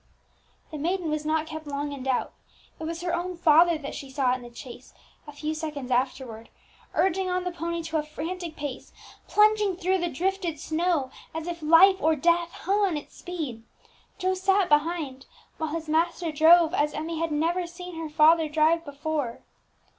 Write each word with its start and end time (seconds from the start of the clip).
The 0.71 0.79
maiden 0.79 1.11
was 1.11 1.27
not 1.27 1.45
kept 1.45 1.67
long 1.67 1.91
in 1.91 2.01
doubt. 2.01 2.33
It 2.79 2.85
was 2.85 3.01
her 3.01 3.13
own 3.13 3.37
father 3.37 3.77
that 3.77 3.93
she 3.93 4.09
saw 4.09 4.33
in 4.33 4.41
the 4.41 4.51
chaise, 4.51 4.95
a 5.27 5.31
few 5.31 5.53
seconds 5.53 5.91
afterwards, 5.91 6.49
urging 6.95 7.29
on 7.29 7.43
the 7.43 7.51
pony 7.51 7.83
to 7.83 7.97
a 7.97 8.03
frantic 8.03 8.55
pace, 8.55 8.91
plunging 9.27 9.75
through 9.77 9.99
the 9.99 10.09
drifted 10.09 10.59
snow 10.59 11.11
as 11.35 11.45
if 11.45 11.61
life 11.61 11.97
or 12.01 12.15
death 12.15 12.49
hung 12.51 12.79
on 12.79 12.97
its 12.97 13.15
speed! 13.15 13.61
Joe 14.17 14.33
sat 14.33 14.69
behind, 14.69 15.27
while 15.59 15.69
his 15.69 15.87
master 15.87 16.31
drove 16.31 16.73
as 16.73 16.95
Emmie 16.95 17.19
had 17.19 17.31
never 17.31 17.67
seen 17.67 17.93
her 17.99 18.09
father 18.09 18.49
drive 18.49 18.83
before. 18.83 19.43